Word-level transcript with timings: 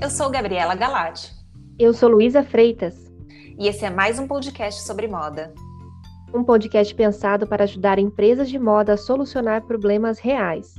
Eu 0.00 0.10
sou 0.10 0.30
Gabriela 0.30 0.76
Galati. 0.76 1.34
Eu 1.76 1.92
sou 1.92 2.08
Luísa 2.08 2.44
Freitas. 2.44 2.94
E 3.58 3.66
esse 3.66 3.84
é 3.84 3.90
mais 3.90 4.16
um 4.20 4.28
podcast 4.28 4.82
sobre 4.82 5.08
moda. 5.08 5.52
Um 6.32 6.44
podcast 6.44 6.94
pensado 6.94 7.48
para 7.48 7.64
ajudar 7.64 7.98
empresas 7.98 8.48
de 8.48 8.60
moda 8.60 8.92
a 8.92 8.96
solucionar 8.96 9.66
problemas 9.66 10.20
reais. 10.20 10.76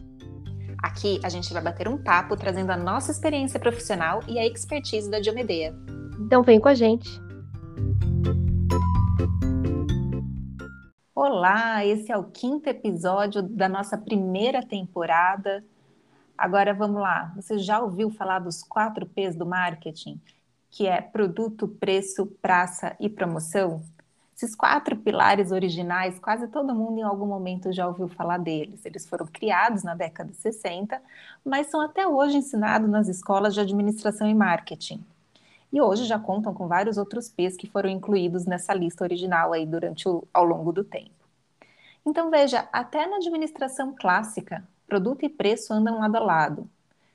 Aqui 0.82 1.20
a 1.22 1.28
gente 1.28 1.52
vai 1.52 1.62
bater 1.62 1.90
um 1.90 2.02
papo 2.02 2.38
trazendo 2.38 2.72
a 2.72 2.78
nossa 2.78 3.12
experiência 3.12 3.60
profissional 3.60 4.22
e 4.26 4.40
a 4.40 4.48
expertise 4.48 5.12
da 5.12 5.20
Diomedea. 5.20 5.76
Então 6.22 6.42
vem 6.42 6.58
com 6.58 6.70
a 6.70 6.74
gente. 6.74 7.10
Olá, 11.14 11.86
esse 11.86 12.10
é 12.10 12.18
o 12.18 12.24
quinto 12.24 12.70
episódio 12.70 13.42
da 13.44 13.68
nossa 13.68 13.98
primeira 13.98 14.66
temporada. 14.66 15.62
Agora 16.40 16.74
vamos 16.74 17.02
lá. 17.02 17.34
Você 17.36 17.58
já 17.58 17.82
ouviu 17.82 18.10
falar 18.10 18.40
dos 18.40 18.64
quatro 18.64 19.06
P's 19.06 19.36
do 19.36 19.46
marketing? 19.46 20.22
Que 20.72 20.88
é 20.88 21.02
produto, 21.02 21.68
preço, 21.68 22.28
praça 22.42 22.96
e 22.98 23.10
promoção? 23.10 23.84
Esses 24.34 24.56
quatro 24.56 24.96
pilares 24.96 25.52
originais, 25.52 26.18
quase 26.18 26.48
todo 26.48 26.74
mundo 26.74 26.98
em 26.98 27.04
algum 27.04 27.26
momento 27.26 27.74
já 27.74 27.86
ouviu 27.86 28.08
falar 28.08 28.38
deles. 28.38 28.86
Eles 28.86 29.06
foram 29.06 29.28
criados 29.28 29.84
na 29.84 29.94
década 29.94 30.32
de 30.32 30.38
60, 30.38 31.02
mas 31.44 31.68
são 31.68 31.82
até 31.82 32.08
hoje 32.08 32.38
ensinados 32.38 32.90
nas 32.90 33.10
escolas 33.10 33.54
de 33.54 33.60
administração 33.60 34.26
e 34.26 34.34
marketing. 34.34 35.04
E 35.74 35.82
hoje 35.82 36.06
já 36.06 36.18
contam 36.18 36.54
com 36.54 36.70
vários 36.70 36.98
outros 36.98 37.28
P's 37.28 37.58
que 37.58 37.70
foram 37.70 37.90
incluídos 37.90 38.46
nessa 38.46 38.74
lista 38.74 39.04
original 39.04 39.52
aí 39.52 39.66
durante 39.66 40.08
o, 40.08 40.26
ao 40.34 40.46
longo 40.46 40.72
do 40.72 40.86
tempo. 40.86 41.12
Então 42.06 42.32
veja, 42.32 42.70
até 42.72 43.06
na 43.08 43.18
administração 43.18 43.94
clássica, 43.94 44.66
produto 44.90 45.24
e 45.24 45.30
preço 45.30 45.72
andam 45.72 46.00
lado 46.00 46.18
a 46.18 46.20
lado. 46.20 46.70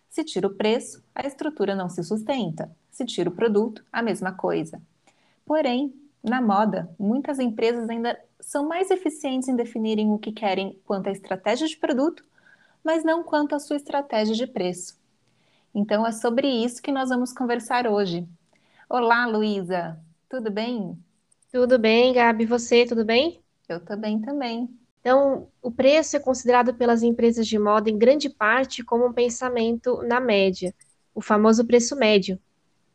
Se 0.09 0.23
tira 0.24 0.46
o 0.46 0.55
preço, 0.55 1.02
a 1.12 1.27
estrutura 1.27 1.74
não 1.74 1.91
se 1.91 2.02
sustenta. 2.05 2.71
Se 2.90 3.04
tira 3.04 3.29
o 3.29 3.35
produto, 3.35 3.85
a 3.93 4.01
mesma 4.01 4.32
coisa. 4.32 4.80
Porém, 5.45 5.93
na 6.23 6.40
moda, 6.40 6.88
muitas 6.98 7.40
empresas 7.40 7.90
ainda 7.90 8.18
são 8.40 8.68
mais 8.68 8.90
eficientes 8.90 9.48
em 9.48 9.57
definirem 9.57 10.13
o 10.13 10.18
que 10.18 10.30
querem 10.30 10.79
quanto 10.87 11.09
à 11.09 11.13
estratégia 11.13 11.66
de 11.66 11.76
produto, 11.76 12.24
mas 12.82 13.02
não 13.02 13.24
quanto 13.24 13.54
à 13.54 13.59
sua 13.59 13.76
estratégia 13.76 14.35
de 14.35 14.46
preço. 14.46 14.96
Então 15.74 16.07
é 16.07 16.13
sobre 16.13 16.46
isso 16.48 16.80
que 16.80 16.93
nós 16.93 17.09
vamos 17.09 17.32
conversar 17.32 17.88
hoje. 17.88 18.26
Olá, 18.88 19.26
Luísa, 19.26 19.98
tudo 20.29 20.51
bem? 20.51 20.96
Tudo 21.51 21.79
bem, 21.79 22.13
Gabi, 22.13 22.46
você, 22.46 22.87
tudo 22.87 23.04
bem? 23.04 23.43
Eu 23.68 23.80
tô 23.80 23.96
bem 23.96 24.20
também. 24.20 24.68
Então, 25.05 25.49
o 25.60 25.71
preço 25.71 26.16
é 26.16 26.19
considerado 26.19 26.73
pelas 26.73 27.02
empresas 27.02 27.47
de 27.47 27.59
moda 27.59 27.91
em 27.91 27.99
grande 27.99 28.30
parte 28.30 28.83
como 28.83 29.05
um 29.05 29.13
pensamento 29.13 30.02
na 30.02 30.19
média, 30.19 30.74
o 31.15 31.21
famoso 31.21 31.63
preço 31.66 31.95
médio. 31.95 32.38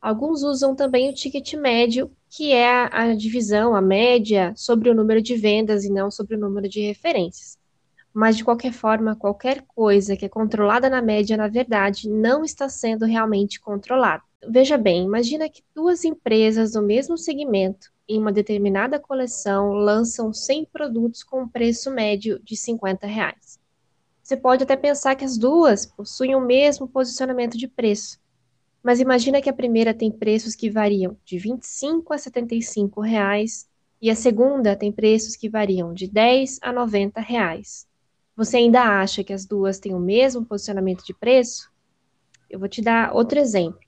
Alguns 0.02 0.42
usam 0.42 0.76
também 0.76 1.08
o 1.08 1.14
ticket 1.14 1.54
médio, 1.54 2.12
que 2.28 2.52
é 2.52 2.90
a, 2.92 3.14
divisão, 3.14 3.76
a 3.76 3.82
média, 3.82 4.52
sobre 4.56 4.90
o 4.90 4.96
número 4.96 5.22
de 5.22 5.36
vendas 5.36 5.86
e 5.86 5.92
não 5.92 6.10
sobre 6.10 6.36
o 6.36 6.40
número 6.40 6.68
de 6.68 6.82
referências. 6.82 7.60
Mas, 8.12 8.36
de 8.36 8.44
qualquer 8.44 8.74
forma, 8.74 9.16
qualquer 9.16 9.64
coisa 9.68 10.18
que 10.18 10.26
é 10.26 10.30
controlada 10.30 10.90
na 10.90 11.04
média, 11.04 11.38
na 11.38 11.48
verdade, 11.48 12.10
não 12.10 12.44
está 12.44 12.68
sendo 12.68 13.06
realmente 13.06 13.60
controlada. 13.60 14.24
Veja 14.50 14.80
bem, 14.80 15.06
imagina 15.06 15.48
que 15.48 15.62
duas 15.76 16.04
empresas 16.04 16.72
do 16.72 16.82
mesmo 16.82 17.20
segmento 17.20 17.92
em 18.10 18.18
uma 18.18 18.32
determinada 18.32 19.00
coleção 19.00 19.72
lançam 19.72 20.34
100 20.34 20.66
produtos 20.66 21.22
com 21.22 21.48
preço 21.48 21.92
médio 21.92 22.40
de 22.44 22.58
50 22.58 23.06
reais. 23.06 23.60
Você 24.24 24.36
pode 24.36 24.64
até 24.64 24.76
pensar 24.76 25.16
que 25.16 25.24
as 25.24 25.38
duas 25.38 25.86
possuem 25.86 26.36
o 26.36 26.42
mesmo 26.42 26.88
posicionamento 26.88 27.56
de 27.56 27.68
preço, 27.68 28.20
mas 28.82 29.00
imagina 29.00 29.42
que 29.42 29.50
a 29.50 29.54
primeira 29.54 29.94
tem 29.94 30.12
preços 30.12 30.56
que 30.56 30.72
variam 30.72 31.16
de 31.24 31.38
25 31.38 32.12
a 32.12 32.18
75 32.18 33.00
reais 33.00 33.70
e 34.02 34.10
a 34.10 34.16
segunda 34.16 34.76
tem 34.76 34.92
preços 34.92 35.36
que 35.36 35.48
variam 35.48 35.94
de 35.94 36.08
10 36.08 36.58
a 36.64 36.74
90 36.74 37.22
reais. 37.22 37.88
Você 38.36 38.58
ainda 38.58 38.82
acha 38.82 39.24
que 39.24 39.34
as 39.34 39.46
duas 39.46 39.78
têm 39.80 39.94
o 39.94 40.00
mesmo 40.00 40.44
posicionamento 40.46 41.06
de 41.06 41.14
preço? 41.14 41.70
Eu 42.50 42.58
vou 42.58 42.70
te 42.70 42.82
dar 42.82 43.14
outro 43.14 43.38
exemplo. 43.38 43.80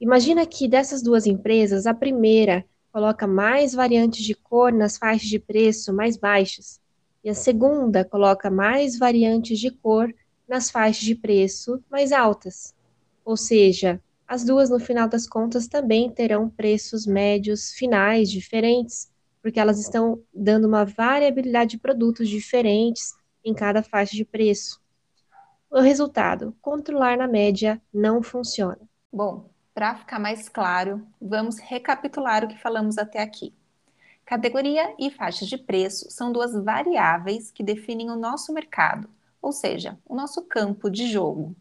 Imagina 0.00 0.44
que 0.46 0.66
dessas 0.66 1.02
duas 1.02 1.26
empresas, 1.26 1.86
a 1.86 1.94
primeira 1.94 2.64
coloca 2.96 3.26
mais 3.26 3.74
variantes 3.74 4.24
de 4.24 4.34
cor 4.34 4.72
nas 4.72 4.96
faixas 4.96 5.28
de 5.28 5.38
preço 5.38 5.92
mais 5.92 6.16
baixas, 6.16 6.80
e 7.22 7.28
a 7.28 7.34
segunda 7.34 8.02
coloca 8.06 8.50
mais 8.50 8.98
variantes 8.98 9.58
de 9.58 9.70
cor 9.70 10.10
nas 10.48 10.70
faixas 10.70 11.04
de 11.04 11.14
preço 11.14 11.84
mais 11.90 12.10
altas. 12.10 12.74
Ou 13.22 13.36
seja, 13.36 14.00
as 14.26 14.44
duas, 14.44 14.70
no 14.70 14.80
final 14.80 15.06
das 15.06 15.28
contas, 15.28 15.68
também 15.68 16.10
terão 16.10 16.48
preços 16.48 17.04
médios 17.04 17.74
finais 17.74 18.30
diferentes, 18.30 19.12
porque 19.42 19.60
elas 19.60 19.78
estão 19.78 20.22
dando 20.34 20.66
uma 20.66 20.86
variabilidade 20.86 21.72
de 21.72 21.78
produtos 21.78 22.26
diferentes 22.26 23.14
em 23.44 23.52
cada 23.52 23.82
faixa 23.82 24.16
de 24.16 24.24
preço. 24.24 24.80
O 25.70 25.80
resultado: 25.80 26.56
controlar 26.62 27.18
na 27.18 27.28
média 27.28 27.78
não 27.92 28.22
funciona. 28.22 28.80
Bom, 29.12 29.50
para 29.76 29.94
ficar 29.94 30.18
mais 30.18 30.48
claro, 30.48 31.06
vamos 31.20 31.58
recapitular 31.58 32.42
o 32.42 32.48
que 32.48 32.58
falamos 32.58 32.96
até 32.96 33.20
aqui. 33.20 33.52
Categoria 34.24 34.94
e 34.98 35.10
faixa 35.10 35.44
de 35.44 35.58
preço 35.58 36.10
são 36.10 36.32
duas 36.32 36.54
variáveis 36.64 37.50
que 37.50 37.62
definem 37.62 38.10
o 38.10 38.16
nosso 38.16 38.54
mercado, 38.54 39.06
ou 39.42 39.52
seja, 39.52 39.98
o 40.06 40.14
nosso 40.16 40.40
campo 40.44 40.88
de 40.88 41.06
jogo. 41.06 41.54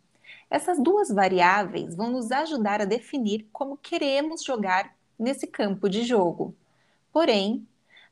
Essas 0.49 0.79
duas 0.81 1.09
variáveis 1.09 1.93
vão 1.93 2.09
nos 2.09 2.31
ajudar 2.31 2.79
a 2.79 2.85
definir 2.85 3.49
como 3.51 3.75
queremos 3.75 4.45
jogar 4.45 4.95
nesse 5.19 5.45
campo 5.45 5.89
de 5.89 6.03
jogo. 6.03 6.55
Porém, 7.11 7.67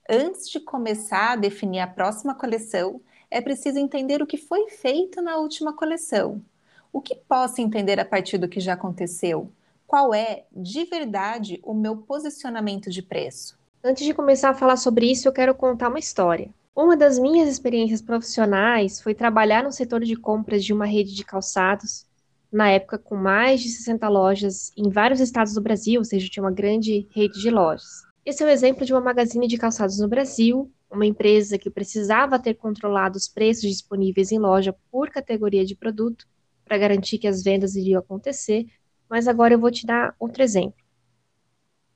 antes 0.10 0.50
de 0.50 0.60
começar 0.60 1.32
a 1.32 1.38
definir 1.38 1.80
a 1.80 1.88
próxima 1.88 2.36
coleção, 2.36 3.00
é 3.32 3.40
preciso 3.40 3.80
entender 3.80 4.22
o 4.22 4.28
que 4.28 4.36
foi 4.36 4.70
feito 4.70 5.22
na 5.22 5.38
última 5.38 5.72
coleção. 5.72 6.44
O 6.92 7.00
que 7.00 7.16
posso 7.16 7.62
entender 7.62 8.02
a 8.02 8.06
partir 8.06 8.38
do 8.38 8.50
que 8.50 8.60
já 8.60 8.74
aconteceu? 8.74 9.50
Qual 9.94 10.12
é, 10.12 10.46
de 10.52 10.86
verdade, 10.86 11.60
o 11.64 11.72
meu 11.72 11.96
posicionamento 11.98 12.90
de 12.90 13.00
preço. 13.04 13.56
Antes 13.84 14.04
de 14.04 14.12
começar 14.12 14.50
a 14.50 14.54
falar 14.56 14.76
sobre 14.76 15.06
isso, 15.06 15.28
eu 15.28 15.32
quero 15.32 15.54
contar 15.54 15.90
uma 15.90 16.00
história. 16.00 16.50
Uma 16.76 16.98
das 16.98 17.20
minhas 17.20 17.48
experiências 17.48 18.02
profissionais 18.02 19.00
foi 19.00 19.14
trabalhar 19.14 19.64
no 19.64 19.72
setor 19.72 20.00
de 20.00 20.16
compras 20.16 20.66
de 20.66 20.74
uma 20.74 20.88
rede 20.88 21.14
de 21.14 21.24
calçados, 21.24 22.08
na 22.52 22.72
época 22.72 22.98
com 22.98 23.16
mais 23.16 23.62
de 23.62 23.70
60 23.70 24.10
lojas 24.10 24.72
em 24.76 24.90
vários 24.90 25.20
estados 25.20 25.54
do 25.54 25.62
Brasil, 25.62 26.00
ou 26.02 26.06
seja, 26.06 26.28
tinha 26.28 26.44
uma 26.44 26.52
grande 26.52 27.08
rede 27.12 27.40
de 27.40 27.52
lojas. 27.52 28.02
Esse 28.26 28.42
é 28.42 28.48
o 28.48 28.50
exemplo 28.50 28.88
de 28.88 28.94
uma 28.94 29.00
magazine 29.02 29.48
de 29.48 29.60
calçados 29.60 30.00
no 30.00 30.08
Brasil, 30.08 30.72
uma 30.90 31.06
empresa 31.06 31.60
que 31.60 31.70
precisava 31.70 32.40
ter 32.40 32.56
controlado 32.56 33.16
os 33.16 33.28
preços 33.28 33.70
disponíveis 33.70 34.32
em 34.32 34.40
loja 34.40 34.76
por 34.90 35.12
categoria 35.12 35.64
de 35.64 35.76
produto 35.76 36.26
para 36.66 36.80
garantir 36.80 37.20
que 37.20 37.28
as 37.28 37.44
vendas 37.44 37.76
iriam 37.76 38.00
acontecer, 38.00 38.66
mas 39.14 39.28
agora 39.28 39.54
eu 39.54 39.60
vou 39.60 39.70
te 39.70 39.86
dar 39.86 40.16
outro 40.20 40.42
exemplo. 40.42 40.84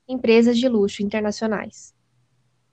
Empresas 0.07 0.55
de 0.55 0.69
luxo 0.69 1.01
internacionais. 1.01 1.91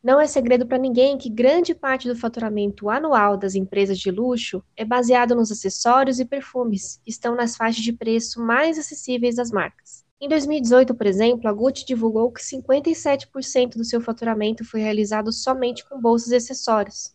Não 0.03 0.21
é 0.21 0.27
segredo 0.27 0.67
para 0.67 0.77
ninguém 0.77 1.17
que 1.17 1.31
grande 1.31 1.75
parte 1.75 2.07
do 2.07 2.15
faturamento 2.15 2.91
anual 2.91 3.39
das 3.39 3.55
empresas 3.55 3.99
de 3.99 4.11
luxo 4.11 4.63
é 4.77 4.85
baseado 4.85 5.35
nos 5.35 5.51
acessórios 5.51 6.21
e 6.21 6.27
perfumes, 6.27 7.01
que 7.03 7.09
estão 7.11 7.35
nas 7.35 7.57
faixas 7.57 7.83
de 7.83 7.95
preço 7.95 8.39
mais 8.39 8.79
acessíveis 8.79 9.37
das 9.37 9.51
marcas. 9.51 10.05
Em 10.21 10.29
2018, 10.29 10.95
por 10.95 11.07
exemplo, 11.07 11.49
a 11.49 11.53
Gucci 11.55 11.87
divulgou 11.87 12.31
que 12.31 12.43
57% 12.43 13.79
do 13.79 13.85
seu 13.85 14.03
faturamento 14.03 14.63
foi 14.63 14.81
realizado 14.81 15.33
somente 15.33 15.89
com 15.89 15.99
bolsas 15.99 16.33
e 16.33 16.37
acessórios. 16.37 17.15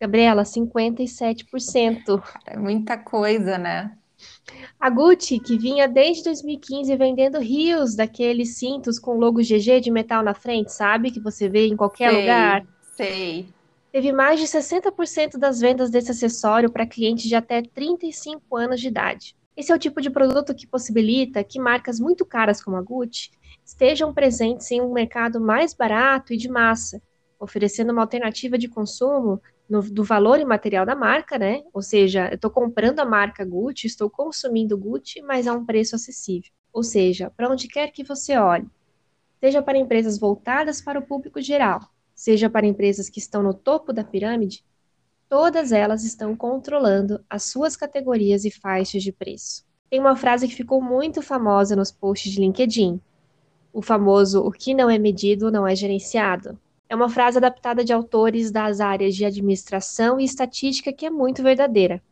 Gabriela, 0.00 0.44
57%. 0.44 2.22
É 2.46 2.56
muita 2.56 2.96
coisa, 2.96 3.58
né? 3.58 3.98
A 4.78 4.90
Gucci, 4.90 5.38
que 5.38 5.58
vinha 5.58 5.88
desde 5.88 6.24
2015 6.24 6.94
vendendo 6.96 7.38
rios 7.38 7.94
daqueles 7.94 8.58
cintos 8.58 8.98
com 8.98 9.18
logo 9.18 9.40
GG 9.40 9.80
de 9.80 9.90
metal 9.90 10.22
na 10.22 10.34
frente, 10.34 10.72
sabe? 10.72 11.10
Que 11.10 11.20
você 11.20 11.48
vê 11.48 11.66
em 11.66 11.76
qualquer 11.76 12.10
sei, 12.10 12.20
lugar. 12.20 12.66
Sei. 12.96 13.48
Teve 13.90 14.12
mais 14.12 14.40
de 14.40 14.46
60% 14.46 15.38
das 15.38 15.60
vendas 15.60 15.90
desse 15.90 16.10
acessório 16.10 16.70
para 16.70 16.86
clientes 16.86 17.24
de 17.26 17.34
até 17.34 17.62
35 17.62 18.56
anos 18.56 18.80
de 18.80 18.88
idade. 18.88 19.36
Esse 19.56 19.70
é 19.70 19.74
o 19.74 19.78
tipo 19.78 20.00
de 20.00 20.10
produto 20.10 20.54
que 20.54 20.66
possibilita 20.66 21.44
que 21.44 21.60
marcas 21.60 22.00
muito 22.00 22.26
caras 22.26 22.62
como 22.62 22.76
a 22.76 22.82
Gucci 22.82 23.30
estejam 23.64 24.12
presentes 24.12 24.70
em 24.70 24.80
um 24.80 24.92
mercado 24.92 25.40
mais 25.40 25.72
barato 25.72 26.32
e 26.32 26.36
de 26.36 26.48
massa, 26.48 27.00
oferecendo 27.38 27.92
uma 27.92 28.02
alternativa 28.02 28.58
de 28.58 28.68
consumo 28.68 29.40
no, 29.68 29.82
do 29.82 30.04
valor 30.04 30.38
imaterial 30.38 30.84
da 30.84 30.94
marca, 30.94 31.38
né? 31.38 31.62
Ou 31.72 31.82
seja, 31.82 32.28
eu 32.28 32.34
estou 32.34 32.50
comprando 32.50 33.00
a 33.00 33.04
marca 33.04 33.44
Gucci, 33.44 33.86
estou 33.86 34.10
consumindo 34.10 34.76
Gucci, 34.76 35.22
mas 35.22 35.46
a 35.46 35.52
um 35.52 35.64
preço 35.64 35.96
acessível. 35.96 36.50
Ou 36.72 36.82
seja, 36.82 37.30
para 37.30 37.50
onde 37.50 37.68
quer 37.68 37.90
que 37.90 38.04
você 38.04 38.36
olhe, 38.36 38.66
seja 39.40 39.62
para 39.62 39.78
empresas 39.78 40.18
voltadas 40.18 40.80
para 40.80 40.98
o 40.98 41.06
público 41.06 41.40
geral, 41.40 41.80
seja 42.14 42.50
para 42.50 42.66
empresas 42.66 43.08
que 43.08 43.18
estão 43.18 43.42
no 43.42 43.54
topo 43.54 43.92
da 43.92 44.04
pirâmide, 44.04 44.64
todas 45.28 45.72
elas 45.72 46.04
estão 46.04 46.36
controlando 46.36 47.24
as 47.28 47.44
suas 47.44 47.76
categorias 47.76 48.44
e 48.44 48.50
faixas 48.50 49.02
de 49.02 49.12
preço. 49.12 49.64
tem 49.90 50.00
uma 50.00 50.16
frase 50.16 50.48
que 50.48 50.54
ficou 50.54 50.82
muito 50.82 51.22
famosa 51.22 51.76
nos 51.76 51.92
posts 51.92 52.32
de 52.32 52.40
LinkedIn. 52.40 53.00
O 53.72 53.80
famoso 53.80 54.40
o 54.40 54.50
que 54.50 54.74
não 54.74 54.90
é 54.90 54.98
medido 54.98 55.50
não 55.52 55.66
é 55.66 55.76
gerenciado. 55.76 56.58
É 56.88 56.94
uma 56.94 57.08
frase 57.08 57.38
adaptada 57.38 57.84
de 57.84 57.92
autores 57.92 58.50
das 58.50 58.80
áreas 58.80 59.14
de 59.14 59.24
administração 59.24 60.20
e 60.20 60.24
estatística 60.24 60.92
que 60.92 61.06
é 61.06 61.10
muito 61.10 61.42
verdadeira. 61.42 62.02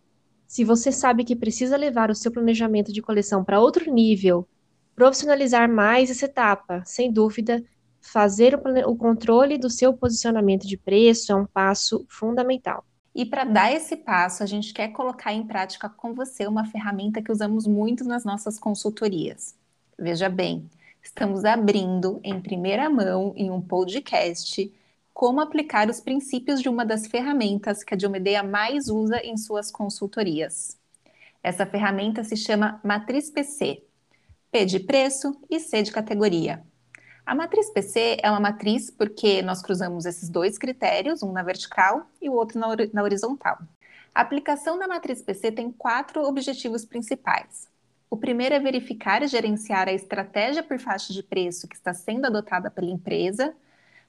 Se 0.47 0.65
você 0.65 0.91
sabe 0.91 1.25
que 1.25 1.37
precisa 1.37 1.77
levar 1.77 2.11
o 2.11 2.15
seu 2.15 2.31
planejamento 2.31 2.93
de 2.93 3.01
coleção 3.01 3.45
para 3.45 3.61
outro 3.61 3.93
nível, 3.93 4.47
profissionalizar 4.95 5.71
mais 5.71 6.11
essa 6.11 6.27
etapa, 6.27 6.83
sem 6.85 7.13
dúvida, 7.13 7.63
fazer 8.01 8.55
o, 8.55 8.91
o 8.91 8.97
controle 8.97 9.57
do 9.57 9.71
seu 9.71 9.93
posicionamento 9.93 10.67
de 10.67 10.77
preço 10.77 11.33
é 11.33 11.35
um 11.35 11.47
passo 11.47 12.05
fundamental. 12.09 12.85
E 13.15 13.27
para 13.27 13.45
dar 13.45 13.73
esse 13.73 13.97
passo, 13.97 14.43
a 14.43 14.47
gente 14.47 14.73
quer 14.73 14.89
colocar 14.89 15.33
em 15.33 15.47
prática 15.47 15.89
com 15.89 16.15
você 16.15 16.47
uma 16.47 16.65
ferramenta 16.65 17.23
que 17.23 17.31
usamos 17.31 17.67
muito 17.67 18.05
nas 18.05 18.25
nossas 18.25 18.59
consultorias. 18.59 19.55
Veja 19.99 20.29
bem, 20.29 20.69
estamos 21.03 21.45
abrindo 21.45 22.21
em 22.23 22.41
primeira 22.41 22.89
mão 22.89 23.33
em 23.37 23.51
um 23.51 23.61
podcast 23.61 24.73
como 25.13 25.41
aplicar 25.41 25.91
os 25.91 26.01
princípios 26.01 26.63
de 26.63 26.69
uma 26.69 26.87
das 26.87 27.07
ferramentas 27.07 27.83
que 27.83 27.93
a 27.93 27.97
Diomedeia 27.97 28.43
mais 28.43 28.89
usa 28.89 29.21
em 29.23 29.37
suas 29.37 29.71
consultorias. 29.71 30.79
Essa 31.43 31.67
ferramenta 31.67 32.23
se 32.23 32.37
chama 32.37 32.81
Matriz 32.85 33.31
PC, 33.31 33.83
P 34.51 34.65
de 34.65 34.81
preço 34.81 35.37
e 35.51 35.59
C 35.59 35.83
de 35.83 35.91
categoria. 35.91 36.63
A 37.27 37.35
matriz 37.35 37.71
PC 37.71 38.19
é 38.23 38.31
uma 38.31 38.41
matriz 38.41 38.91
porque 38.91 39.43
nós 39.43 39.63
cruzamos 39.63 40.07
esses 40.07 40.29
dois 40.29 40.59
critérios, 40.59 41.23
um 41.23 41.33
na 41.33 41.43
vertical 41.43 42.07
e 42.21 42.29
o 42.29 42.33
outro 42.33 42.59
na, 42.59 42.69
na 42.93 43.03
horizontal. 43.03 43.59
A 44.15 44.21
aplicação 44.21 44.79
da 44.79 44.89
matriz 44.89 45.23
PC 45.23 45.53
tem 45.53 45.71
quatro 45.71 46.23
objetivos 46.23 46.85
principais. 46.85 47.72
O 48.13 48.17
primeiro 48.19 48.55
é 48.55 48.61
verificar 48.61 49.23
e 49.23 49.27
gerenciar 49.27 49.89
a 49.89 49.93
estratégia 49.95 50.63
por 50.63 50.79
faixa 50.79 51.15
de 51.15 51.23
preço 51.23 51.67
que 51.67 51.75
está 51.75 51.95
sendo 51.95 52.27
adotada 52.27 52.71
pela 52.71 52.91
empresa, 52.91 53.55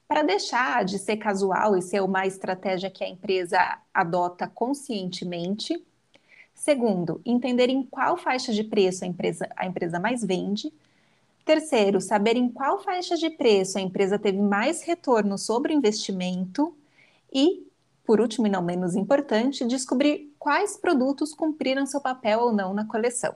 para 0.06 0.20
deixar 0.20 0.84
de 0.84 0.98
ser 0.98 1.16
casual 1.16 1.74
e 1.74 1.80
ser 1.80 2.02
uma 2.02 2.26
estratégia 2.26 2.90
que 2.90 3.02
a 3.02 3.08
empresa 3.08 3.78
adota 3.94 4.46
conscientemente. 4.46 5.82
Segundo, 6.52 7.22
entender 7.24 7.70
em 7.70 7.82
qual 7.82 8.18
faixa 8.18 8.52
de 8.52 8.62
preço 8.62 9.04
a 9.04 9.06
empresa, 9.06 9.48
a 9.56 9.66
empresa 9.66 9.98
mais 9.98 10.22
vende. 10.22 10.70
Terceiro, 11.42 11.98
saber 11.98 12.36
em 12.36 12.50
qual 12.50 12.80
faixa 12.80 13.16
de 13.16 13.30
preço 13.30 13.78
a 13.78 13.80
empresa 13.80 14.18
teve 14.18 14.36
mais 14.36 14.82
retorno 14.82 15.38
sobre 15.38 15.72
o 15.72 15.76
investimento. 15.78 16.76
E, 17.32 17.66
por 18.04 18.20
último 18.20 18.46
e 18.46 18.50
não 18.50 18.60
menos 18.60 18.94
importante, 18.94 19.64
descobrir 19.64 20.30
quais 20.38 20.76
produtos 20.76 21.32
cumpriram 21.32 21.86
seu 21.86 22.02
papel 22.02 22.40
ou 22.40 22.52
não 22.52 22.74
na 22.74 22.84
coleção. 22.84 23.34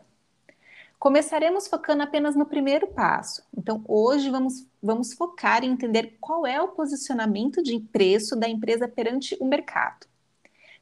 Começaremos 0.98 1.68
focando 1.68 2.02
apenas 2.02 2.34
no 2.34 2.44
primeiro 2.44 2.88
passo. 2.88 3.44
Então, 3.56 3.84
hoje 3.86 4.30
vamos, 4.30 4.66
vamos 4.82 5.12
focar 5.12 5.62
em 5.62 5.70
entender 5.70 6.16
qual 6.20 6.44
é 6.44 6.60
o 6.60 6.68
posicionamento 6.68 7.62
de 7.62 7.78
preço 7.78 8.34
da 8.34 8.48
empresa 8.48 8.88
perante 8.88 9.36
o 9.40 9.44
mercado. 9.44 10.08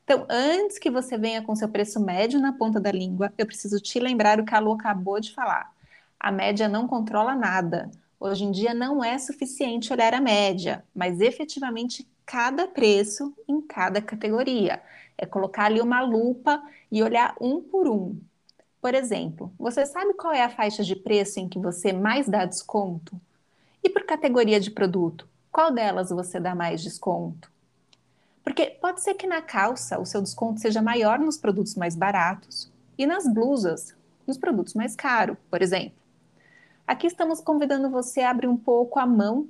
Então, 0.04 0.26
antes 0.30 0.78
que 0.78 0.90
você 0.90 1.18
venha 1.18 1.42
com 1.42 1.54
seu 1.54 1.68
preço 1.68 2.00
médio 2.00 2.40
na 2.40 2.52
ponta 2.52 2.80
da 2.80 2.90
língua, 2.90 3.30
eu 3.36 3.44
preciso 3.44 3.78
te 3.78 4.00
lembrar 4.00 4.40
o 4.40 4.44
que 4.46 4.54
a 4.54 4.58
Lu 4.58 4.72
acabou 4.72 5.20
de 5.20 5.34
falar. 5.34 5.70
A 6.18 6.32
média 6.32 6.66
não 6.66 6.86
controla 6.86 7.34
nada. 7.34 7.90
Hoje 8.18 8.44
em 8.44 8.50
dia 8.50 8.72
não 8.72 9.04
é 9.04 9.18
suficiente 9.18 9.92
olhar 9.92 10.14
a 10.14 10.20
média, 10.20 10.82
mas 10.94 11.20
efetivamente 11.20 12.08
cada 12.24 12.66
preço 12.66 13.34
em 13.46 13.60
cada 13.60 14.00
categoria. 14.00 14.82
É 15.18 15.26
colocar 15.26 15.66
ali 15.66 15.80
uma 15.82 16.00
lupa 16.00 16.62
e 16.90 17.02
olhar 17.02 17.36
um 17.38 17.60
por 17.60 17.86
um. 17.86 18.18
Por 18.86 18.94
exemplo, 18.94 19.52
você 19.58 19.84
sabe 19.84 20.14
qual 20.14 20.32
é 20.32 20.44
a 20.44 20.48
faixa 20.48 20.84
de 20.84 20.94
preço 20.94 21.40
em 21.40 21.48
que 21.48 21.58
você 21.58 21.92
mais 21.92 22.28
dá 22.28 22.44
desconto? 22.44 23.20
E 23.82 23.90
por 23.90 24.04
categoria 24.04 24.60
de 24.60 24.70
produto, 24.70 25.28
qual 25.50 25.72
delas 25.72 26.10
você 26.10 26.38
dá 26.38 26.54
mais 26.54 26.84
desconto? 26.84 27.50
Porque 28.44 28.66
pode 28.80 29.02
ser 29.02 29.14
que 29.14 29.26
na 29.26 29.42
calça 29.42 29.98
o 29.98 30.06
seu 30.06 30.22
desconto 30.22 30.60
seja 30.60 30.80
maior 30.80 31.18
nos 31.18 31.36
produtos 31.36 31.74
mais 31.74 31.96
baratos 31.96 32.70
e 32.96 33.08
nas 33.08 33.26
blusas, 33.26 33.92
nos 34.24 34.38
produtos 34.38 34.74
mais 34.74 34.94
caros, 34.94 35.36
por 35.50 35.62
exemplo. 35.62 35.98
Aqui 36.86 37.08
estamos 37.08 37.40
convidando 37.40 37.90
você 37.90 38.20
a 38.20 38.30
abrir 38.30 38.46
um 38.46 38.56
pouco 38.56 39.00
a 39.00 39.04
mão, 39.04 39.48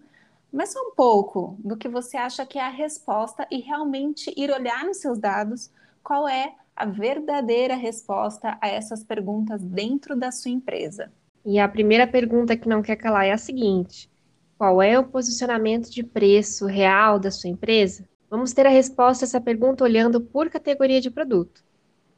mas 0.51 0.73
só 0.73 0.81
um 0.81 0.95
pouco, 0.95 1.59
do 1.59 1.77
que 1.77 1.91
você 1.91 2.17
acha 2.17 2.47
que 2.47 2.59
é 2.59 2.63
a 2.63 2.71
resposta 2.71 3.47
e 3.51 3.61
realmente 3.61 4.33
ir 4.35 4.51
olhar 4.51 4.83
nos 4.87 4.97
seus 4.97 5.19
dados 5.19 5.71
qual 6.03 6.27
é 6.27 6.55
a 6.77 6.85
verdadeira 6.85 7.75
resposta 7.75 8.59
a 8.61 8.69
essas 8.69 9.03
perguntas 9.03 9.63
dentro 9.63 10.15
da 10.15 10.31
sua 10.31 10.51
empresa. 10.51 11.11
E 11.45 11.59
a 11.59 11.69
primeira 11.69 12.07
pergunta 12.07 12.57
que 12.57 12.69
não 12.69 12.83
quer 12.83 12.97
calar 12.97 13.27
é 13.27 13.33
a 13.33 13.39
seguinte: 13.39 14.11
qual 14.59 14.83
é 14.83 14.99
o 14.99 15.09
posicionamento 15.09 15.91
de 15.91 16.03
preço 16.03 16.67
real 16.67 17.19
da 17.19 17.31
sua 17.31 17.49
empresa? 17.49 18.07
Vamos 18.29 18.53
ter 18.53 18.67
a 18.67 18.71
resposta 18.71 19.25
a 19.25 19.27
essa 19.27 19.41
pergunta 19.41 19.85
olhando 19.85 20.21
por 20.21 20.51
categoria 20.51 21.01
de 21.01 21.11
produto. 21.11 21.65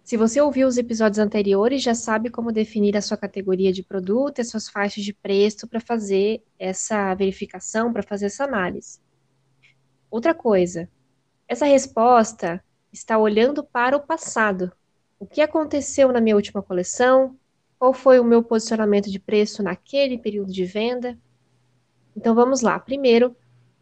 Se 0.02 0.16
você 0.16 0.40
ouviu 0.40 0.66
os 0.66 0.78
episódios 0.78 1.18
anteriores, 1.18 1.82
já 1.82 1.94
sabe 1.94 2.30
como 2.30 2.50
definir 2.50 2.96
a 2.96 3.02
sua 3.02 3.18
categoria 3.18 3.70
de 3.70 3.82
produto 3.82 4.38
e 4.38 4.40
as 4.40 4.48
suas 4.48 4.66
faixas 4.66 5.04
de 5.04 5.12
preço 5.12 5.68
para 5.68 5.80
fazer 5.80 6.42
essa 6.58 7.14
verificação, 7.14 7.92
para 7.92 8.02
fazer 8.02 8.26
essa 8.26 8.44
análise. 8.44 8.98
Outra 10.10 10.32
coisa, 10.32 10.88
essa 11.46 11.66
resposta 11.66 12.64
está 12.92 13.18
olhando 13.18 13.62
para 13.62 13.96
o 13.96 14.00
passado. 14.00 14.72
O 15.18 15.26
que 15.26 15.40
aconteceu 15.40 16.12
na 16.12 16.20
minha 16.20 16.36
última 16.36 16.62
coleção? 16.62 17.36
Qual 17.78 17.92
foi 17.92 18.18
o 18.18 18.24
meu 18.24 18.42
posicionamento 18.42 19.10
de 19.10 19.18
preço 19.18 19.62
naquele 19.62 20.18
período 20.18 20.52
de 20.52 20.64
venda? 20.64 21.18
Então 22.16 22.34
vamos 22.34 22.60
lá. 22.62 22.78
Primeiro, 22.78 23.36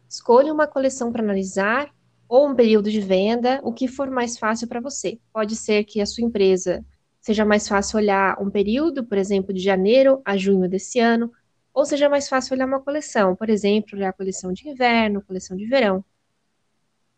escolha 0.07 0.53
uma 0.53 0.67
coleção 0.67 1.11
para 1.11 1.23
analisar 1.23 1.93
ou 2.27 2.47
um 2.47 2.55
período 2.55 2.91
de 2.91 2.99
venda, 2.99 3.59
o 3.63 3.71
que 3.71 3.87
for 3.87 4.09
mais 4.09 4.37
fácil 4.37 4.67
para 4.67 4.81
você. 4.81 5.19
Pode 5.31 5.55
ser 5.55 5.83
que 5.85 6.01
a 6.01 6.05
sua 6.05 6.23
empresa 6.23 6.85
seja 7.21 7.45
mais 7.45 7.67
fácil 7.67 7.97
olhar 7.97 8.41
um 8.41 8.49
período, 8.49 9.03
por 9.03 9.17
exemplo, 9.17 9.53
de 9.53 9.61
janeiro 9.61 10.21
a 10.25 10.37
junho 10.37 10.69
desse 10.69 10.99
ano, 10.99 11.31
ou 11.73 11.85
seja 11.85 12.09
mais 12.09 12.27
fácil 12.27 12.55
olhar 12.55 12.65
uma 12.65 12.79
coleção, 12.79 13.35
por 13.35 13.49
exemplo, 13.49 13.97
olhar 13.97 14.09
a 14.09 14.13
coleção 14.13 14.51
de 14.51 14.67
inverno, 14.67 15.21
coleção 15.21 15.55
de 15.55 15.65
verão. 15.65 16.03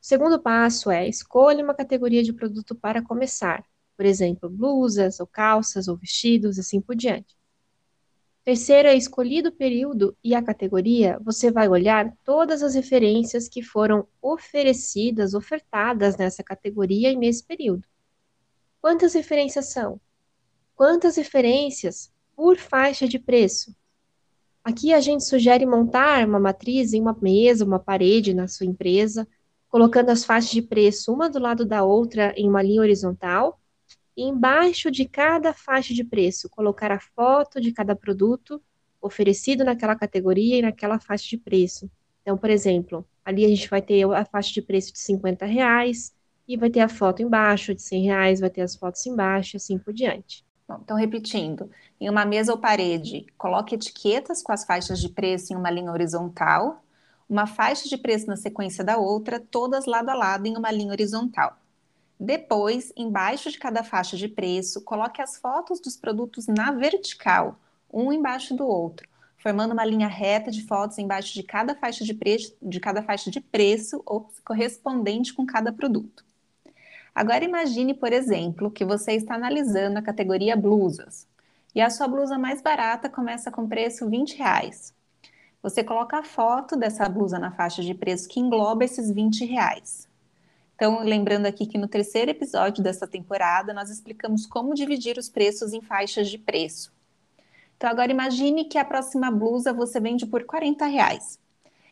O 0.02 0.06
segundo 0.06 0.40
passo 0.40 0.90
é 0.90 1.08
escolha 1.08 1.64
uma 1.64 1.74
categoria 1.74 2.24
de 2.24 2.32
produto 2.32 2.74
para 2.74 3.04
começar, 3.04 3.64
por 3.98 4.06
exemplo, 4.06 4.50
blusas 4.50 5.20
ou 5.20 5.28
calças 5.28 5.88
ou 5.88 5.98
vestidos, 5.98 6.58
assim 6.58 6.80
por 6.80 6.96
diante. 6.96 7.38
Terceiro 8.46 8.88
é 8.88 8.96
escolhido 8.96 9.50
o 9.50 9.56
período 9.56 10.18
e 10.24 10.34
a 10.34 10.42
categoria, 10.42 11.20
você 11.22 11.52
vai 11.52 11.68
olhar 11.68 12.12
todas 12.24 12.64
as 12.64 12.74
referências 12.74 13.50
que 13.50 13.62
foram 13.62 14.08
oferecidas, 14.22 15.34
ofertadas 15.34 16.18
nessa 16.18 16.42
categoria 16.42 17.12
e 17.12 17.16
nesse 17.16 17.44
período. 17.44 17.88
Quantas 18.82 19.14
referências 19.14 19.66
são? 19.66 20.00
Quantas 20.74 21.18
referências 21.18 22.12
por 22.36 22.58
faixa 22.58 23.08
de 23.08 23.20
preço? 23.20 23.76
Aqui 24.64 24.94
a 24.94 25.02
gente 25.02 25.26
sugere 25.26 25.66
montar 25.66 26.26
uma 26.26 26.40
matriz 26.40 26.94
em 26.94 27.02
uma 27.02 27.16
mesa, 27.22 27.66
uma 27.66 27.80
parede 27.80 28.34
na 28.34 28.48
sua 28.48 28.66
empresa, 28.66 29.28
colocando 29.70 30.10
as 30.10 30.26
faixas 30.26 30.52
de 30.52 30.62
preço 30.62 31.14
uma 31.14 31.30
do 31.30 31.40
lado 31.40 31.66
da 31.66 31.84
outra 31.84 32.34
em 32.36 32.50
uma 32.50 32.62
linha 32.62 32.82
horizontal, 32.82 33.60
e 34.18 34.24
embaixo 34.24 34.92
de 34.92 35.06
cada 35.06 35.54
faixa 35.54 35.94
de 35.94 36.04
preço 36.04 36.50
colocar 36.50 36.92
a 36.92 37.00
foto 37.00 37.62
de 37.62 37.72
cada 37.72 37.96
produto 37.96 38.62
oferecido 39.02 39.64
naquela 39.64 39.96
categoria 39.96 40.58
e 40.58 40.62
naquela 40.62 41.00
faixa 41.00 41.26
de 41.30 41.38
preço. 41.38 41.90
Então, 42.22 42.38
por 42.38 42.50
exemplo, 42.50 43.06
ali 43.24 43.46
a 43.46 43.48
gente 43.48 43.70
vai 43.70 43.82
ter 43.82 44.04
a 44.12 44.26
faixa 44.26 44.52
de 44.52 44.62
preço 44.62 44.92
de 44.92 45.00
50 45.00 45.46
reais 45.46 46.14
e 46.46 46.58
vai 46.58 46.70
ter 46.70 46.82
a 46.82 46.90
foto 46.90 47.22
embaixo 47.22 47.74
de 47.74 47.82
100 47.82 48.04
reais, 48.04 48.40
vai 48.40 48.50
ter 48.50 48.62
as 48.62 48.76
fotos 48.76 49.06
embaixo, 49.06 49.56
assim 49.56 49.78
por 49.78 49.94
diante. 49.94 50.44
Bom, 50.68 50.80
então, 50.84 50.98
repetindo, 50.98 51.70
em 52.00 52.10
uma 52.10 52.26
mesa 52.26 52.52
ou 52.52 52.58
parede, 52.58 53.26
coloque 53.38 53.76
etiquetas 53.76 54.44
com 54.44 54.52
as 54.52 54.66
faixas 54.66 55.00
de 55.00 55.10
preço 55.10 55.54
em 55.54 55.56
uma 55.56 55.72
linha 55.72 55.92
horizontal, 55.92 56.84
uma 57.30 57.46
faixa 57.46 57.88
de 57.88 57.98
preço 57.98 58.26
na 58.26 58.36
sequência 58.36 58.84
da 58.84 58.98
outra, 58.98 59.40
todas 59.40 59.86
lado 59.86 60.10
a 60.10 60.16
lado 60.16 60.48
em 60.48 60.58
uma 60.58 60.72
linha 60.72 60.92
horizontal. 60.92 61.58
Depois, 62.20 62.92
embaixo 62.98 63.52
de 63.52 63.60
cada 63.60 63.84
faixa 63.84 64.18
de 64.18 64.28
preço, 64.28 64.82
coloque 64.82 65.22
as 65.22 65.38
fotos 65.38 65.80
dos 65.80 65.96
produtos 65.96 66.48
na 66.48 66.72
vertical, 66.72 67.58
um 67.94 68.12
embaixo 68.12 68.56
do 68.56 68.68
outro, 68.68 69.08
formando 69.38 69.72
uma 69.72 69.86
linha 69.86 70.08
reta 70.08 70.52
de 70.52 70.66
fotos 70.66 70.98
embaixo 70.98 71.34
de 71.34 71.44
cada 71.44 71.76
faixa 71.76 72.04
de 72.04 72.14
preço, 72.14 72.58
de 72.62 72.80
cada 72.80 73.04
faixa 73.04 73.30
de 73.30 73.40
preço 73.40 74.02
ou 74.06 74.30
correspondente 74.44 75.34
com 75.34 75.46
cada 75.46 75.72
produto. 75.72 76.26
Agora 77.14 77.46
imagine, 77.46 77.94
por 77.94 78.12
exemplo, 78.12 78.72
que 78.72 78.84
você 78.84 79.14
está 79.14 79.36
analisando 79.36 80.00
a 80.00 80.02
categoria 80.02 80.56
blusas 80.56 81.28
e 81.74 81.82
a 81.82 81.90
sua 81.90 82.08
blusa 82.08 82.38
mais 82.38 82.62
barata 82.62 83.08
começa 83.08 83.52
com 83.52 83.68
preço 83.68 84.10
20 84.10 84.36
reais. 84.36 84.94
Você 85.62 85.84
coloca 85.84 86.18
a 86.18 86.24
foto 86.24 86.78
dessa 86.78 87.08
blusa 87.10 87.38
na 87.38 87.52
faixa 87.52 87.82
de 87.82 87.94
preço 87.94 88.30
que 88.30 88.40
engloba 88.40 88.86
esses 88.86 89.12
20 89.12 89.44
reais. 89.46 90.08
Então, 90.76 91.04
lembrando 91.04 91.46
aqui 91.46 91.66
que 91.66 91.78
no 91.78 91.90
terceiro 91.90 92.32
episódio 92.32 92.82
dessa 92.82 93.06
temporada, 93.06 93.74
nós 93.74 93.90
explicamos 93.90 94.46
como 94.46 94.74
dividir 94.74 95.18
os 95.18 95.28
preços 95.28 95.74
em 95.74 95.82
faixas 95.82 96.30
de 96.30 96.38
preço. 96.38 96.94
Então, 97.76 97.90
agora 97.90 98.12
imagine 98.12 98.66
que 98.66 98.78
a 98.78 98.86
próxima 98.86 99.30
blusa 99.30 99.74
você 99.74 100.00
vende 100.00 100.26
por 100.26 100.46
40 100.46 100.86
reais. 100.86 101.38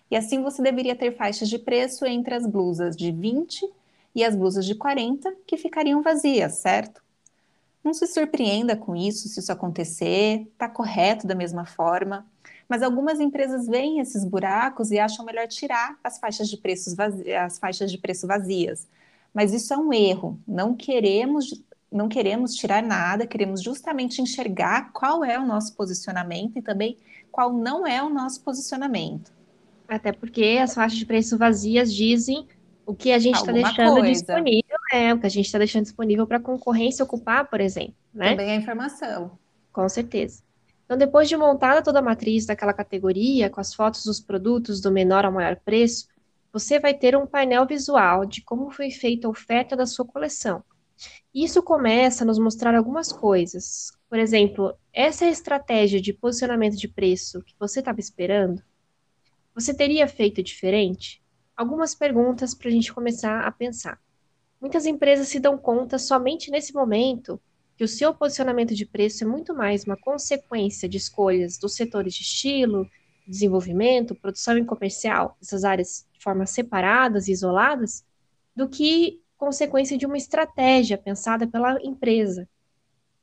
E 0.10 0.16
assim 0.16 0.42
você 0.42 0.62
deveria 0.62 0.96
ter 0.96 1.18
faixas 1.18 1.50
de 1.50 1.60
preço 1.60 2.06
entre 2.06 2.34
as 2.34 2.48
blusas 2.48 2.96
de 2.96 3.12
20 3.12 3.70
e 4.16 4.24
as 4.24 4.34
blusas 4.34 4.66
de 4.66 4.76
40, 4.76 5.34
que 5.46 5.58
ficariam 5.58 6.02
vazias, 6.02 6.56
certo? 6.56 7.02
Não 7.88 7.94
se 7.94 8.06
surpreenda 8.06 8.76
com 8.76 8.94
isso 8.98 9.30
se 9.30 9.40
isso 9.40 9.50
acontecer, 9.50 10.46
está 10.52 10.68
correto 10.68 11.26
da 11.26 11.34
mesma 11.34 11.66
forma, 11.66 12.28
mas 12.68 12.84
algumas 12.84 13.22
empresas 13.22 13.66
veem 13.66 14.02
esses 14.02 14.26
buracos 14.26 14.92
e 14.92 15.00
acham 15.00 15.24
melhor 15.24 15.48
tirar 15.48 15.98
as 16.04 16.20
faixas 16.20 16.50
de, 16.50 16.58
preços 16.58 16.94
vazias, 16.94 17.38
as 17.38 17.58
faixas 17.58 17.90
de 17.90 17.98
preço 17.98 18.28
vazias. 18.28 18.86
Mas 19.34 19.54
isso 19.54 19.74
é 19.74 19.78
um 19.78 19.94
erro. 19.94 20.38
Não 20.46 20.76
queremos, 20.76 21.64
não 21.90 22.10
queremos 22.10 22.56
tirar 22.56 22.84
nada, 22.84 23.26
queremos 23.26 23.64
justamente 23.64 24.22
enxergar 24.22 24.92
qual 24.92 25.24
é 25.24 25.40
o 25.40 25.46
nosso 25.46 25.74
posicionamento 25.74 26.58
e 26.58 26.62
também 26.62 26.98
qual 27.32 27.54
não 27.54 27.88
é 27.88 28.04
o 28.04 28.10
nosso 28.10 28.42
posicionamento. 28.42 29.32
Até 29.88 30.12
porque 30.12 30.60
as 30.62 30.74
faixas 30.74 31.00
de 31.00 31.06
preço 31.06 31.38
vazias 31.38 31.94
dizem 31.94 32.46
o 32.86 32.94
que 32.94 33.14
a 33.14 33.20
gente 33.20 33.36
está 33.36 33.54
deixando 33.54 34.02
coisa. 34.02 34.12
disponível, 34.12 34.67
é 34.92 35.14
o 35.14 35.20
que 35.20 35.28
a 35.28 35.30
gente 35.30 35.46
está 35.46 35.58
deixando 35.58 35.84
disponível 35.84 36.26
para 36.26 36.38
a 36.38 36.42
concorrência 36.42 37.04
ocupar, 37.04 37.50
por 37.50 37.60
exemplo. 37.60 37.96
Né? 38.14 38.32
Também 38.32 38.52
a 38.52 38.56
informação. 38.56 39.38
Com 39.72 39.88
certeza. 39.88 40.42
Então, 40.86 40.98
depois 40.98 41.28
de 41.28 41.36
montada 41.36 41.84
toda 41.84 42.00
a 42.00 42.02
matriz 42.02 42.46
daquela 42.46 42.74
categoria, 42.74 43.50
com 43.50 43.60
as 43.60 43.74
fotos 43.74 44.06
dos 44.06 44.22
produtos 44.22 44.80
do 44.80 44.92
menor 44.92 45.26
ao 45.26 45.32
maior 45.32 45.58
preço, 45.58 46.08
você 46.52 46.80
vai 46.80 46.94
ter 46.94 47.16
um 47.16 47.28
painel 47.28 47.66
visual 47.68 48.26
de 48.26 48.42
como 48.42 48.72
foi 48.72 48.90
feita 48.90 49.28
a 49.28 49.30
oferta 49.30 49.76
da 49.76 49.86
sua 49.86 50.06
coleção. 50.06 50.64
Isso 51.34 51.62
começa 51.62 52.24
a 52.24 52.28
nos 52.28 52.40
mostrar 52.40 52.74
algumas 52.74 53.12
coisas. 53.12 53.92
Por 54.10 54.18
exemplo, 54.18 54.74
essa 54.94 55.26
é 55.26 55.28
a 55.28 55.32
estratégia 55.32 56.02
de 56.02 56.14
posicionamento 56.14 56.78
de 56.78 56.88
preço 56.88 57.44
que 57.44 57.54
você 57.60 57.80
estava 57.80 58.00
esperando? 58.00 58.64
Você 59.54 59.74
teria 59.74 60.08
feito 60.08 60.42
diferente? 60.42 61.22
Algumas 61.56 61.94
perguntas 61.94 62.56
para 62.56 62.70
a 62.70 62.72
gente 62.72 62.94
começar 62.94 63.42
a 63.42 63.52
pensar. 63.52 64.00
Muitas 64.60 64.86
empresas 64.86 65.28
se 65.28 65.40
dão 65.40 65.58
conta 65.58 66.00
somente 66.00 66.50
nesse 66.50 66.74
momento 66.74 67.40
que 67.78 67.84
o 67.84 67.88
seu 67.88 68.14
posicionamento 68.14 68.74
de 68.74 68.86
preço 68.86 69.24
é 69.24 69.28
muito 69.28 69.54
mais 69.54 69.84
uma 69.84 69.96
consequência 69.96 70.90
de 70.90 70.98
escolhas 70.98 71.60
dos 71.60 71.76
setores 71.76 72.16
de 72.16 72.24
estilo, 72.24 72.90
desenvolvimento, 73.28 74.16
produção 74.16 74.58
e 74.58 74.66
comercial, 74.66 75.38
essas 75.40 75.64
áreas 75.64 76.08
de 76.12 76.24
forma 76.24 76.46
separadas 76.48 77.28
e 77.28 77.32
isoladas, 77.32 78.04
do 78.56 78.68
que 78.68 79.22
consequência 79.38 79.96
de 79.96 80.08
uma 80.08 80.18
estratégia 80.18 80.98
pensada 80.98 81.46
pela 81.46 81.78
empresa. 81.84 82.50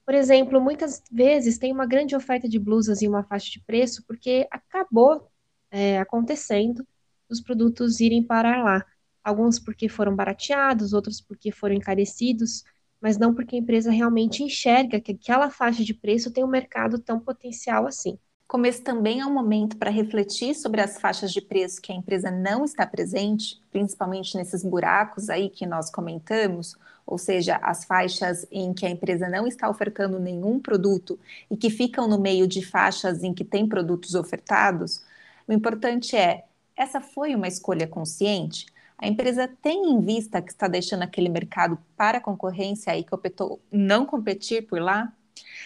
Por 0.06 0.14
exemplo, 0.14 0.60
muitas 0.60 1.02
vezes 1.10 1.58
tem 1.58 1.72
uma 1.72 1.86
grande 1.86 2.14
oferta 2.14 2.48
de 2.48 2.58
blusas 2.58 3.02
em 3.02 3.08
uma 3.08 3.24
faixa 3.24 3.50
de 3.50 3.60
preço 3.60 4.04
porque 4.06 4.46
acabou 4.50 5.28
é, 5.70 5.98
acontecendo 5.98 6.86
os 7.28 7.40
produtos 7.40 7.98
irem 8.00 8.22
parar 8.22 8.62
lá. 8.62 8.86
Alguns 9.24 9.58
porque 9.58 9.88
foram 9.88 10.14
barateados, 10.14 10.92
outros 10.92 11.20
porque 11.20 11.50
foram 11.50 11.74
encarecidos, 11.74 12.62
mas 13.00 13.18
não 13.18 13.34
porque 13.34 13.56
a 13.56 13.58
empresa 13.58 13.90
realmente 13.90 14.42
enxerga 14.42 15.00
que 15.00 15.12
aquela 15.12 15.50
faixa 15.50 15.82
de 15.84 15.94
preço 15.94 16.30
tem 16.30 16.44
um 16.44 16.48
mercado 16.48 16.98
tão 16.98 17.18
potencial 17.18 17.86
assim. 17.86 18.18
Como 18.46 18.66
esse 18.66 18.82
também 18.82 19.20
é 19.20 19.26
um 19.26 19.32
momento 19.32 19.76
para 19.76 19.90
refletir 19.90 20.54
sobre 20.54 20.80
as 20.80 21.00
faixas 21.00 21.32
de 21.32 21.40
preço 21.40 21.80
que 21.80 21.90
a 21.90 21.94
empresa 21.94 22.30
não 22.30 22.64
está 22.64 22.86
presente, 22.86 23.60
principalmente 23.70 24.36
nesses 24.36 24.62
buracos 24.62 25.28
aí 25.30 25.48
que 25.48 25.66
nós 25.66 25.90
comentamos, 25.90 26.76
ou 27.06 27.18
seja, 27.18 27.56
as 27.62 27.84
faixas 27.84 28.46
em 28.50 28.72
que 28.72 28.86
a 28.86 28.90
empresa 28.90 29.28
não 29.28 29.46
está 29.46 29.68
ofertando 29.68 30.18
nenhum 30.18 30.60
produto 30.60 31.18
e 31.50 31.56
que 31.56 31.70
ficam 31.70 32.06
no 32.06 32.18
meio 32.18 32.46
de 32.46 32.64
faixas 32.64 33.22
em 33.22 33.34
que 33.34 33.44
tem 33.44 33.68
produtos 33.68 34.14
ofertados, 34.14 35.02
o 35.48 35.52
importante 35.52 36.16
é: 36.16 36.44
essa 36.76 37.00
foi 37.00 37.34
uma 37.34 37.48
escolha 37.48 37.86
consciente? 37.86 38.66
A 39.04 39.06
empresa 39.06 39.46
tem 39.60 39.90
em 39.90 40.00
vista 40.00 40.40
que 40.40 40.50
está 40.50 40.66
deixando 40.66 41.02
aquele 41.02 41.28
mercado 41.28 41.76
para 41.94 42.16
a 42.16 42.20
concorrência 42.22 42.96
e 42.96 43.04
que 43.04 43.14
optou 43.14 43.60
não 43.70 44.06
competir 44.06 44.66
por 44.66 44.80
lá? 44.80 45.12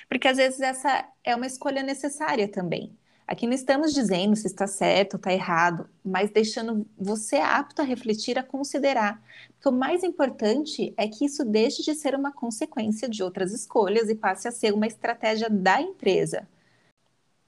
Porque 0.08 0.26
às 0.26 0.38
vezes 0.38 0.60
essa 0.60 1.08
é 1.22 1.36
uma 1.36 1.46
escolha 1.46 1.80
necessária 1.84 2.48
também. 2.48 2.98
Aqui 3.28 3.46
não 3.46 3.52
estamos 3.52 3.94
dizendo 3.94 4.34
se 4.34 4.48
está 4.48 4.66
certo 4.66 5.14
ou 5.14 5.18
está 5.18 5.32
errado, 5.32 5.88
mas 6.04 6.32
deixando 6.32 6.84
você 6.98 7.36
apto 7.36 7.80
a 7.80 7.84
refletir, 7.84 8.36
a 8.36 8.42
considerar. 8.42 9.22
Porque 9.50 9.68
o 9.68 9.78
mais 9.78 10.02
importante 10.02 10.92
é 10.96 11.06
que 11.06 11.24
isso 11.24 11.44
deixe 11.44 11.84
de 11.84 11.94
ser 11.94 12.16
uma 12.16 12.32
consequência 12.32 13.08
de 13.08 13.22
outras 13.22 13.52
escolhas 13.52 14.08
e 14.08 14.16
passe 14.16 14.48
a 14.48 14.50
ser 14.50 14.74
uma 14.74 14.88
estratégia 14.88 15.48
da 15.48 15.80
empresa. 15.80 16.48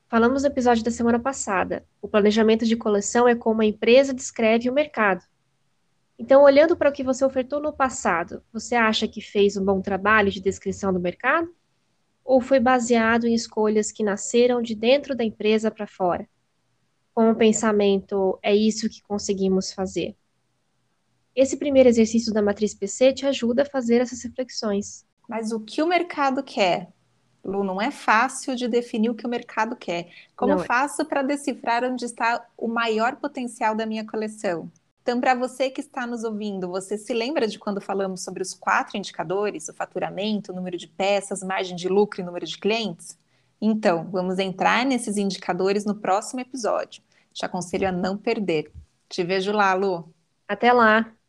Falamos 0.08 0.44
no 0.44 0.48
episódio 0.50 0.84
da 0.84 0.90
semana 0.92 1.18
passada. 1.18 1.84
O 2.00 2.06
planejamento 2.06 2.64
de 2.64 2.76
coleção 2.76 3.26
é 3.26 3.34
como 3.34 3.60
a 3.60 3.66
empresa 3.66 4.14
descreve 4.14 4.70
o 4.70 4.72
mercado. 4.72 5.24
Então, 6.20 6.42
olhando 6.42 6.76
para 6.76 6.90
o 6.90 6.92
que 6.92 7.02
você 7.02 7.24
ofertou 7.24 7.62
no 7.62 7.72
passado, 7.72 8.42
você 8.52 8.74
acha 8.74 9.08
que 9.08 9.22
fez 9.22 9.56
um 9.56 9.64
bom 9.64 9.80
trabalho 9.80 10.30
de 10.30 10.38
descrição 10.38 10.92
do 10.92 11.00
mercado? 11.00 11.50
Ou 12.22 12.42
foi 12.42 12.60
baseado 12.60 13.26
em 13.26 13.32
escolhas 13.32 13.90
que 13.90 14.04
nasceram 14.04 14.60
de 14.60 14.74
dentro 14.74 15.16
da 15.16 15.24
empresa 15.24 15.70
para 15.70 15.86
fora? 15.86 16.28
Com 17.14 17.30
o 17.30 17.34
pensamento, 17.34 18.38
é 18.42 18.54
isso 18.54 18.90
que 18.90 19.02
conseguimos 19.02 19.72
fazer. 19.72 20.14
Esse 21.34 21.56
primeiro 21.56 21.88
exercício 21.88 22.34
da 22.34 22.42
matriz 22.42 22.74
PC 22.74 23.14
te 23.14 23.24
ajuda 23.24 23.62
a 23.62 23.70
fazer 23.70 24.02
essas 24.02 24.22
reflexões. 24.22 25.06
Mas 25.26 25.52
o 25.52 25.60
que 25.60 25.82
o 25.82 25.86
mercado 25.86 26.42
quer? 26.42 26.92
Lu, 27.42 27.64
não 27.64 27.80
é 27.80 27.90
fácil 27.90 28.54
de 28.54 28.68
definir 28.68 29.08
o 29.08 29.14
que 29.14 29.26
o 29.26 29.30
mercado 29.30 29.74
quer. 29.74 30.10
Como 30.36 30.52
não 30.52 30.62
é. 30.62 30.66
faço 30.66 31.00
é. 31.00 31.04
para 31.06 31.22
decifrar 31.22 31.82
onde 31.82 32.04
está 32.04 32.46
o 32.58 32.68
maior 32.68 33.16
potencial 33.16 33.74
da 33.74 33.86
minha 33.86 34.06
coleção? 34.06 34.70
Então, 35.02 35.20
para 35.20 35.34
você 35.34 35.70
que 35.70 35.80
está 35.80 36.06
nos 36.06 36.24
ouvindo, 36.24 36.68
você 36.68 36.98
se 36.98 37.12
lembra 37.14 37.46
de 37.46 37.58
quando 37.58 37.80
falamos 37.80 38.22
sobre 38.22 38.42
os 38.42 38.52
quatro 38.54 38.96
indicadores, 38.98 39.68
o 39.68 39.74
faturamento, 39.74 40.52
o 40.52 40.54
número 40.54 40.76
de 40.76 40.86
peças, 40.86 41.42
margem 41.42 41.74
de 41.74 41.88
lucro 41.88 42.20
e 42.20 42.24
número 42.24 42.46
de 42.46 42.58
clientes? 42.58 43.18
Então, 43.60 44.08
vamos 44.10 44.38
entrar 44.38 44.84
nesses 44.84 45.16
indicadores 45.16 45.84
no 45.84 45.94
próximo 45.94 46.40
episódio. 46.40 47.02
Te 47.32 47.44
aconselho 47.44 47.88
a 47.88 47.92
não 47.92 48.16
perder. 48.16 48.72
Te 49.08 49.24
vejo 49.24 49.52
lá, 49.52 49.74
Lu. 49.74 50.12
Até 50.46 50.72
lá! 50.72 51.12